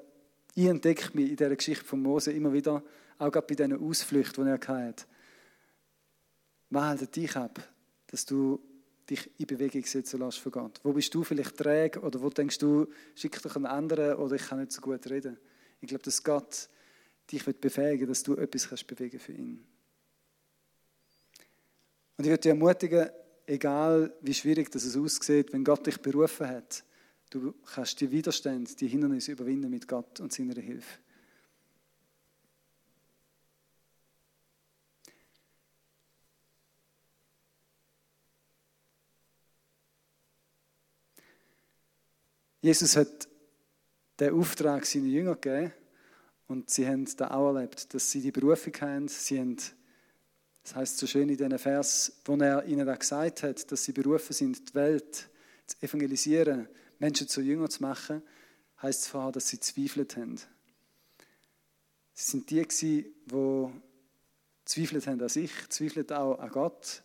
[0.55, 2.83] Ich entdecke mich in dieser Geschichte von Mose immer wieder,
[3.17, 5.05] auch gerade bei diesen Ausflüchten, die er hatte.
[6.69, 7.61] Was hält dich ab,
[8.07, 8.59] dass du
[9.09, 10.79] dich in Bewegung setzen lässt von Gott?
[10.83, 14.47] Wo bist du vielleicht träge oder wo denkst du, schick doch einen anderen oder ich
[14.47, 15.37] kann nicht so gut reden?
[15.81, 16.69] Ich glaube, dass Gott
[17.31, 19.65] dich befähigen will, dass du etwas kannst bewegen für ihn.
[22.17, 23.09] Und ich würde dich ermutigen,
[23.45, 26.83] egal wie schwierig das aussieht, wenn Gott dich berufen hat,
[27.29, 30.99] Du kannst die Widerstände, die Hindernisse überwinden mit Gott und seiner Hilfe.
[42.65, 43.27] Jesus hat
[44.19, 45.71] den Auftrag seinen Jüngern gegeben
[46.47, 49.07] und sie haben da auch erlebt, dass sie die Berufung haben.
[49.07, 49.57] Sie haben,
[50.63, 53.91] das heißt so schön in diesem Vers, wo er ihnen da gesagt hat, dass sie
[53.91, 55.29] berufen sind, die Welt
[55.67, 58.23] zu evangelisieren, Menschen zu Jüngern zu machen,
[58.81, 60.37] heißt es vorher, dass sie zweifelt haben.
[62.15, 63.69] Sie sind die, die
[64.65, 67.03] zweifelt haben an sich, zweifelt auch an Gott,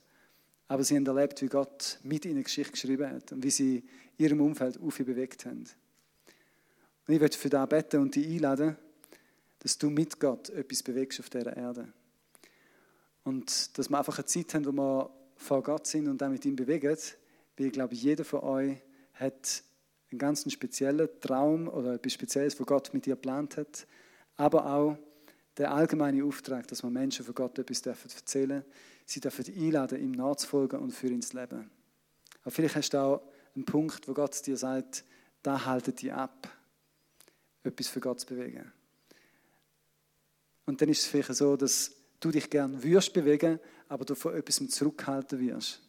[0.69, 3.85] aber sie haben erlebt, wie Gott mit ihnen Geschichte geschrieben hat und wie sie
[4.21, 5.65] ihrem Umfeld auf bewegt haben.
[7.07, 8.77] Und ich möchte für das beten und dich einladen,
[9.61, 11.89] dass du mit Gott etwas bewegst auf dieser Erde.
[13.25, 16.57] Und dass wir einfach eine Zeit haben, wo wir vor Gott sind und damit ihn
[16.57, 16.97] bewegen,
[17.57, 18.77] weil ich glaube, jeder von euch
[19.15, 19.63] hat
[20.11, 23.87] einen ganz speziellen Traum oder etwas Spezielles, was Gott mit dir geplant hat,
[24.37, 24.97] aber auch
[25.57, 28.73] der allgemeine Auftrag, dass wir Menschen von Gott etwas erzählen dürfen,
[29.05, 31.71] sie dürfen einladen, ihm nachzufolgen und für ihn zu leben.
[32.43, 33.23] Aber vielleicht hast du auch
[33.55, 35.05] einen Punkt, wo Gott dir sagt,
[35.43, 36.49] da haltet dich ab,
[37.63, 38.71] etwas für Gott zu bewegen.
[40.67, 43.59] Und dann ist es vielleicht so, dass du dich gern würdest bewegen,
[43.89, 45.81] aber du von etwas zurückhalten wirst.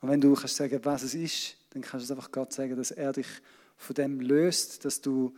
[0.00, 2.76] Und wenn du kannst sagen, was es ist, dann kannst du es einfach Gott sagen,
[2.76, 3.28] dass er dich
[3.76, 5.34] von dem löst, dass du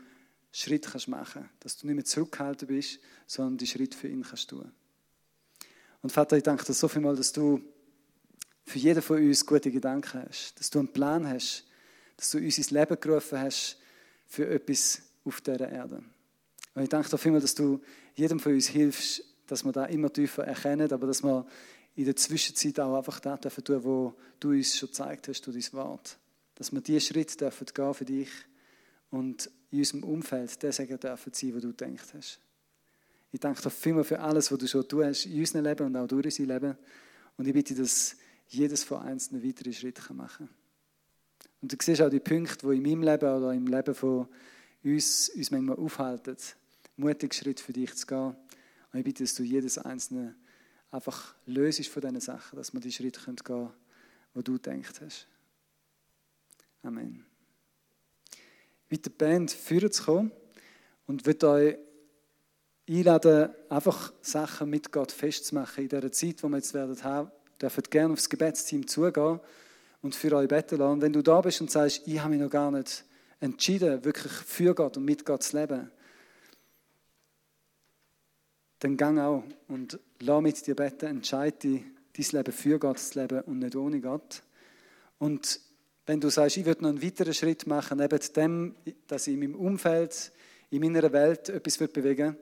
[0.52, 4.50] Schritt kannst machen, dass du nicht mehr zurückgehalten bist, sondern die Schritt für ihn kannst
[4.50, 4.70] tun.
[6.00, 7.60] Und Vater, ich danke dir so viel mal, dass du
[8.64, 11.64] für jeden von uns gute Gedanken hast, dass du einen Plan hast,
[12.16, 13.78] dass du uns ins Leben gerufen hast
[14.26, 16.02] für etwas auf dieser Erde.
[16.74, 17.80] Und ich danke dir vielmal, dass du
[18.14, 21.46] jedem von uns hilfst, dass wir da immer tiefer erkennen, aber dass wir
[21.94, 25.72] in der Zwischenzeit auch einfach das tun, wo du uns schon gezeigt hast durch dein
[25.78, 26.18] Wort
[26.54, 28.28] dass wir diesen Schritt dürfen gehen für dich
[29.10, 32.38] und in unserem Umfeld der Segen dürfen sein, wo du gedacht hast.
[33.32, 36.06] Ich danke dir vielmals für alles, was du schon tust in unserem Leben und auch
[36.06, 36.76] durch unser Leben.
[37.36, 38.16] Und ich bitte, dass
[38.48, 40.56] jedes von uns einen weiteren Schritt machen kann.
[41.62, 44.28] Und du siehst auch die Punkte, die in meinem Leben oder im Leben von
[44.82, 46.36] uns uns manchmal aufhalten,
[46.96, 48.36] mutig Schritt für dich zu gehen.
[48.92, 50.34] Und ich bitte, dass du jedes einzelne
[50.90, 53.70] einfach löst von diesen Sachen, dass wir die Schritte gehen können,
[54.32, 55.26] wo du gedacht hast.
[56.82, 57.24] Amen.
[58.88, 60.32] Mit der Band führen zu kommen
[61.06, 61.76] und wird euch
[62.88, 67.30] einladen, einfach Sachen mit Gott festzumachen in dieser Zeit, wo wir jetzt werden haben.
[67.68, 69.40] Dürft gerne aufs Gebetsteam zugehen
[70.02, 71.00] und für euch beten lassen.
[71.00, 73.04] Wenn du da bist und sagst, ich habe mich noch gar nicht
[73.40, 75.90] entschieden, wirklich für Gott und mit Gott zu leben,
[78.80, 81.82] dann gang auch und lass mit dir beten, entscheide dich,
[82.16, 84.42] dein Leben für Gott zu leben und nicht ohne Gott.
[85.18, 85.60] Und
[86.06, 88.74] wenn du sagst, ich würde noch einen weiteren Schritt machen, neben dem,
[89.06, 90.32] dass ich in meinem Umfeld,
[90.70, 92.36] in meiner Welt etwas bewegen will,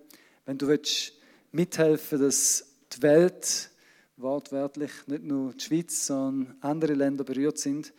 [0.47, 1.13] wenn du willst
[1.53, 3.71] mithelfen dass die Welt
[4.23, 7.93] wortwörtlich nicht nur die Schweiz, sondern andere Länder berührt sind,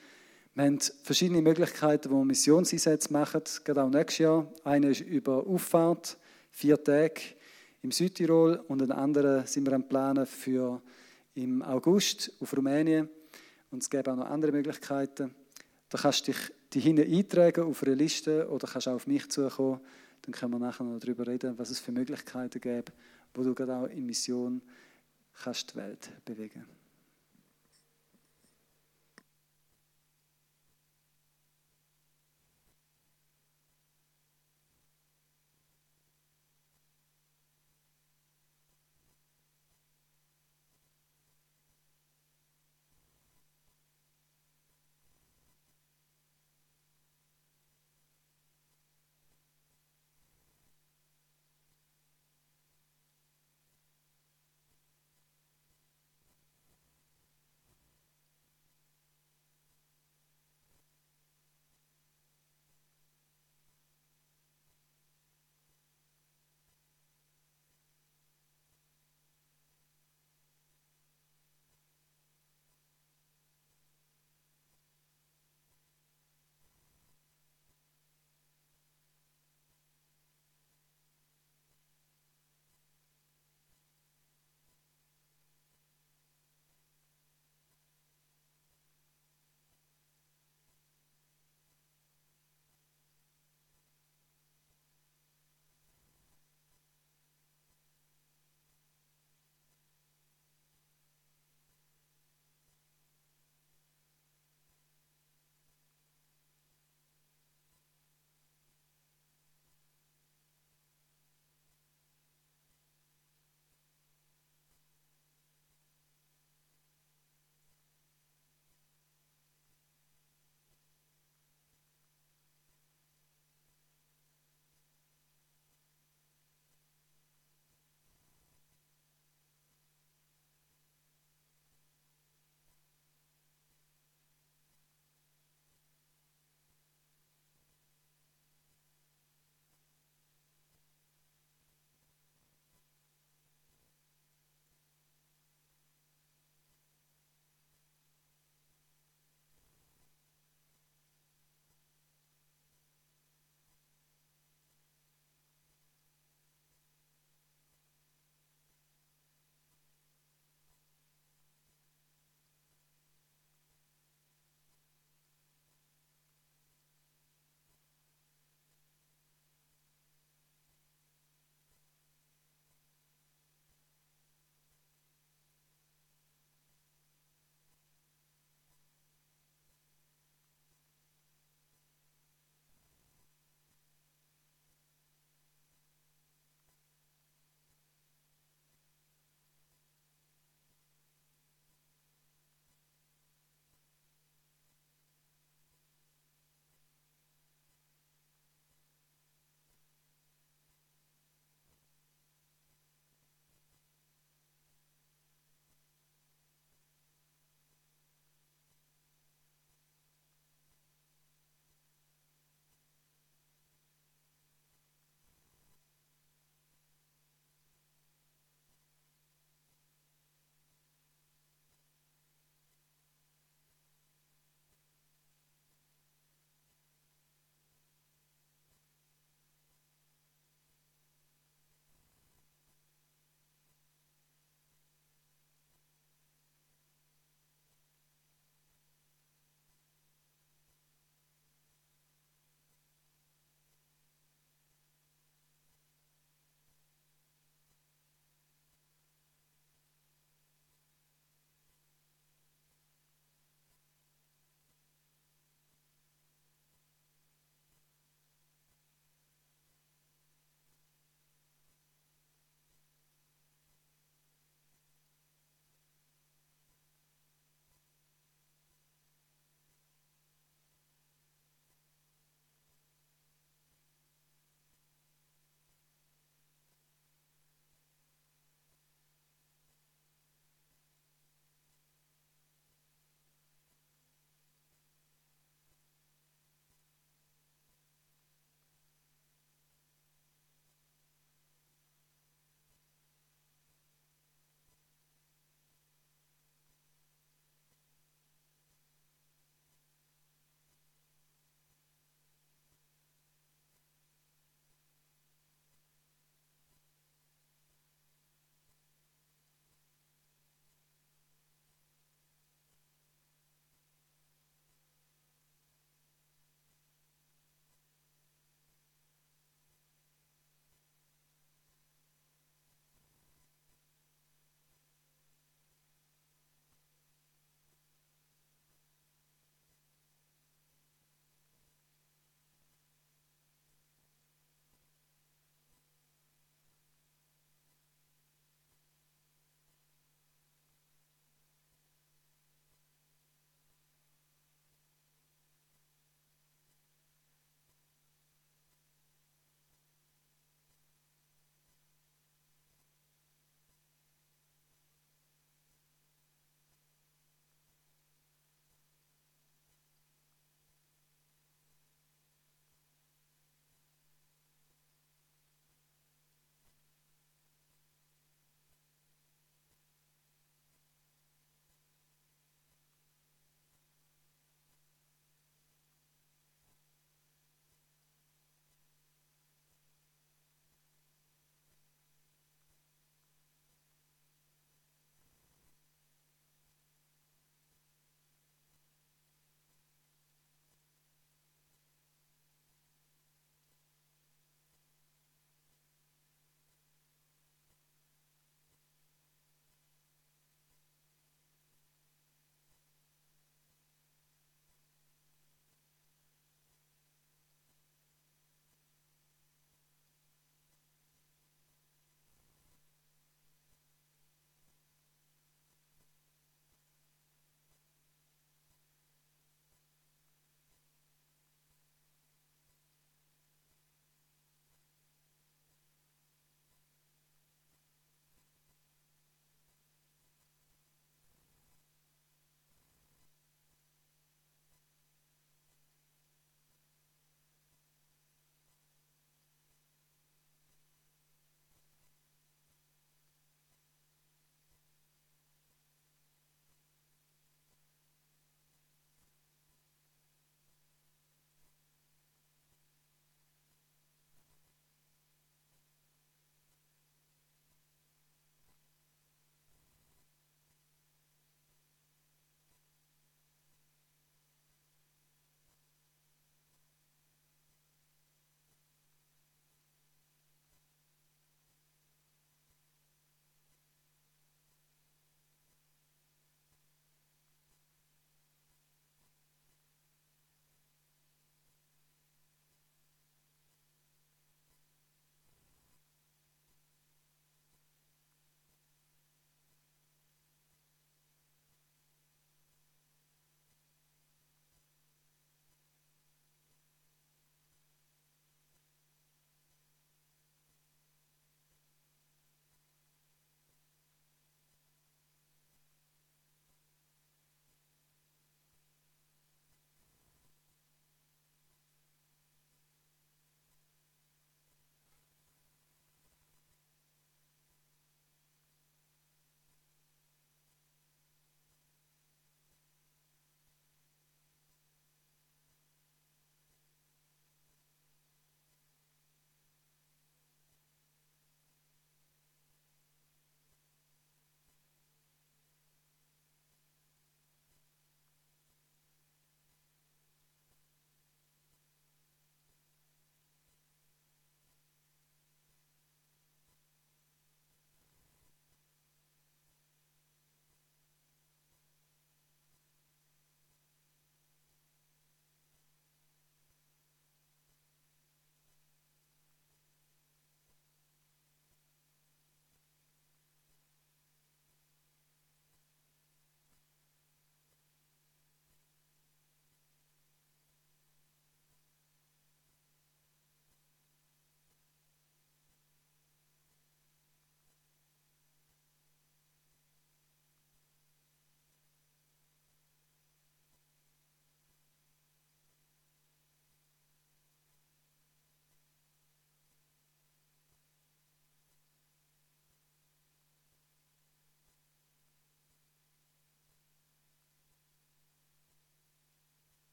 [0.55, 4.53] wir haben verschiedene Möglichkeiten, wo wir Missionseinsätze machen, gerade auch nächstes Jahr.
[4.63, 6.15] Eine ist über Auffahrt,
[6.51, 7.21] vier Tage
[7.81, 10.79] im Südtirol und eine andere sind wir am Planen für
[11.33, 13.09] im August auf Rumänien.
[13.71, 15.33] Und es gibt auch noch andere Möglichkeiten.
[15.89, 19.27] Da kannst du dich die hinten eintragen auf eine Liste oder kannst auch auf mich
[19.31, 19.79] zukommen.
[20.21, 22.91] Dann können wir nachher noch darüber reden, was es für Möglichkeiten gibt,
[23.33, 24.61] wo du gerade auch in Mission
[25.33, 26.65] kannst die Welt bewegen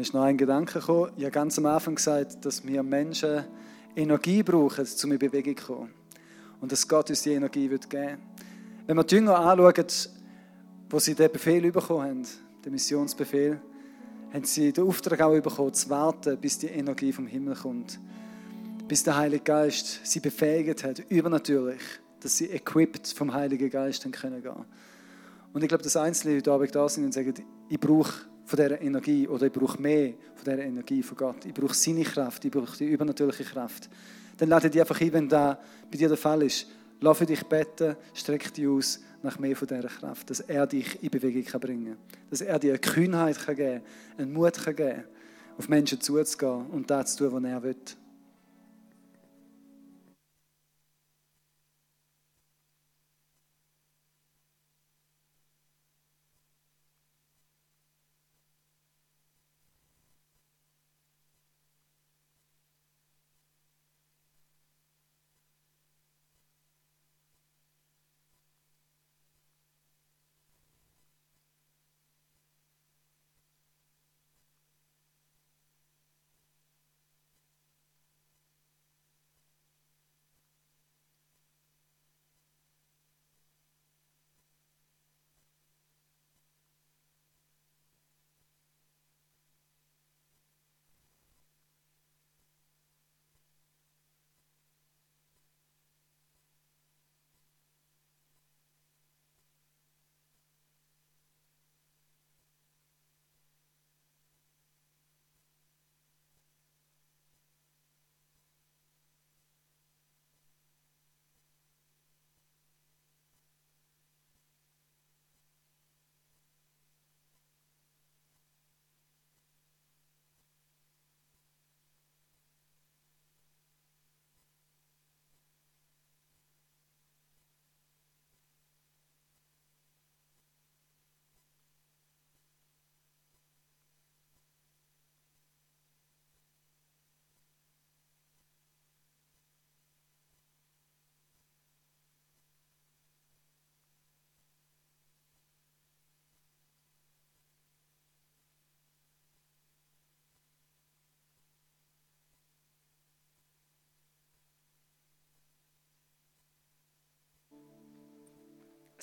[0.00, 1.12] Mir ist noch ein Gedanke gekommen.
[1.18, 3.44] Ich habe ganz am Anfang gesagt, dass wir Menschen
[3.94, 5.90] Energie brauchen, um in Bewegung zu kommen.
[6.58, 8.18] Und dass Gott uns die Energie geben wird.
[8.86, 9.84] Wenn wir die Jünger anschauen,
[10.88, 12.22] wo sie den Befehl bekommen haben,
[12.64, 13.60] den Missionsbefehl,
[14.32, 18.00] haben sie den Auftrag auch bekommen, zu warten, bis die Energie vom Himmel kommt.
[18.88, 21.82] Bis der Heilige Geist sie befähigt hat, übernatürlich,
[22.20, 24.64] dass sie equipped vom Heiligen Geist gehen können
[25.52, 27.34] Und ich glaube, dass Einzelne heute Abend da sind und sagen,
[27.68, 31.46] ich brauche von dieser Energie oder ich brauche mehr von dieser Energie von Gott.
[31.46, 33.88] Ich brauche seine Kraft, ich brauche die übernatürliche Kraft.
[34.36, 35.56] Dann lade dich einfach ein, wenn das
[35.88, 36.66] bei dir der Fall ist.
[37.00, 41.00] Lass für dich beten, streck dich aus nach mehr von dieser Kraft, dass er dich
[41.00, 42.18] in Bewegung kann bringen kann.
[42.28, 43.82] Dass er dir eine Kühnheit kann geben
[44.16, 45.04] kann, einen Mut kann geben
[45.56, 47.76] auf Menschen zuzugehen und das zu tun, was er will.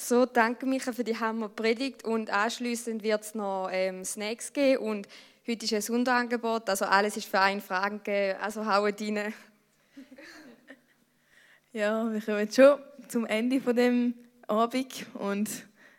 [0.08, 5.08] So, danke Micha für die Hammer-Predigt und anschließend wird es noch ähm, Snacks geben und
[5.46, 9.34] heute ist ein Sonderangebot, also alles ist für einen Fragen gegeben, also hauen rein.
[11.74, 12.80] Ja, wir kommen jetzt schon
[13.10, 14.14] zum Ende von dem
[14.48, 15.50] Abend und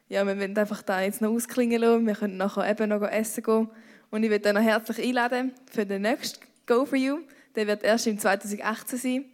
[0.09, 2.07] ja, wir werden einfach da jetzt noch ausklingen lassen.
[2.07, 3.69] Wir können nachher eben noch essen gehen
[4.11, 7.19] und ich würde euch noch herzlich einladen für den nächsten Go for You.
[7.57, 9.25] Der wird erst im 2018 sein.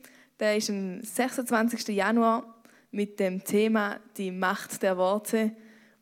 [0.41, 1.87] Der ist am 26.
[1.95, 2.54] Januar
[2.95, 5.53] mit dem Thema die Macht der Worte.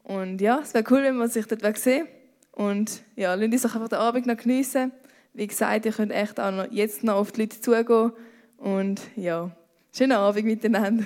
[0.04, 2.06] Und ja, es wäre cool, wenn man sich dort sehen
[2.52, 4.92] Und ja, lasst uns einfach den Abend noch geniessen.
[5.32, 8.12] Wie gesagt, ihr könnt echt auch noch jetzt noch auf die Leute zugehen.
[8.58, 9.50] Und ja,
[9.92, 11.04] schönen Abend miteinander.